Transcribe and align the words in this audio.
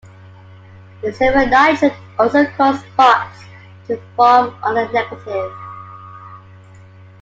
The 1.03 1.13
silver 1.13 1.45
nitrate 1.45 1.93
also 2.17 2.47
caused 2.57 2.83
spots 2.85 3.37
to 3.85 4.01
form 4.15 4.51
on 4.63 4.73
the 4.73 4.85
negative. 4.91 5.53